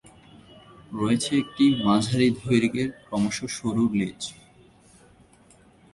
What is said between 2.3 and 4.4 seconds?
দৈর্ঘ্যের ক্রমশঃ সরু লেজ।